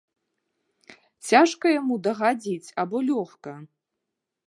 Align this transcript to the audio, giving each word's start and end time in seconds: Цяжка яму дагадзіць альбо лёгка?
Цяжка 1.29 1.65
яму 1.79 1.99
дагадзіць 2.09 2.73
альбо 2.85 2.97
лёгка? 3.11 3.51